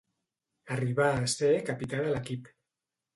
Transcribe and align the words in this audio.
Arribà 0.75 1.09
a 1.17 1.27
ser 1.33 1.51
capità 1.67 1.99
de 2.07 2.15
l'equip. 2.17 2.49